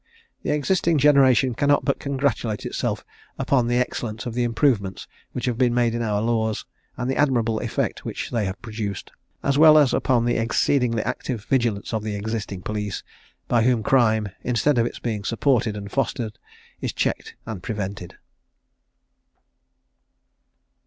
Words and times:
The 0.41 0.49
existing 0.49 0.97
generation 0.97 1.53
cannot 1.53 1.85
but 1.85 1.99
congratulate 1.99 2.65
itself 2.65 3.05
upon 3.37 3.67
the 3.67 3.77
excellence 3.77 4.25
of 4.25 4.33
the 4.33 4.41
improvements 4.43 5.07
which 5.31 5.45
have 5.45 5.59
been 5.59 5.75
made 5.75 5.93
in 5.93 6.01
our 6.01 6.23
laws, 6.23 6.65
and 6.97 7.07
the 7.07 7.15
admirable 7.15 7.59
effect 7.59 8.03
which 8.03 8.31
they 8.31 8.45
have 8.45 8.59
produced; 8.63 9.11
as 9.43 9.59
well 9.59 9.77
as 9.77 9.93
upon 9.93 10.25
the 10.25 10.37
exceedingly 10.37 11.03
active 11.03 11.43
vigilance 11.45 11.93
of 11.93 12.01
the 12.01 12.15
existing 12.15 12.63
police, 12.63 13.03
by 13.47 13.61
whom 13.61 13.83
crime, 13.83 14.29
instead 14.43 14.79
of 14.79 14.87
its 14.87 14.97
being 14.97 15.23
supported 15.23 15.77
and 15.77 15.91
fostered, 15.91 16.39
is 16.81 16.93
checked 16.93 17.35
and 17.45 17.61
prevented. 17.61 18.15